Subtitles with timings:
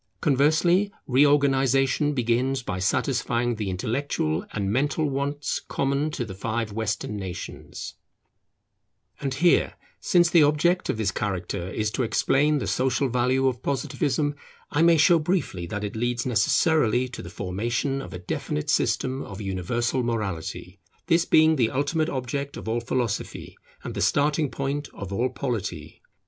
[0.19, 7.17] Conversely, reorganization begins by satisfying the intellectual and mental wants common to the five Western
[7.17, 7.93] nations.
[9.19, 12.01] [The Ethical system of Positivism] And here, since the object of this character is to
[12.01, 14.33] explain the social value of Positivism,
[14.71, 19.21] I may show briefly that it leads necessarily to the formation of a definite system
[19.21, 24.89] of universal Morality; this being the ultimate object of all Philosophy, and the starting point
[24.95, 26.01] of all Polity.